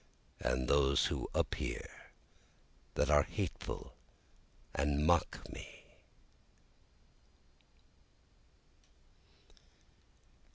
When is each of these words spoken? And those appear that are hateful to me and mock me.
And 0.39 0.67
those 0.67 1.13
appear 1.35 1.87
that 2.95 3.11
are 3.11 3.21
hateful 3.21 3.77
to 3.77 3.85
me 3.85 3.91
and 4.95 5.05
mock 5.05 5.47
me. 5.53 5.85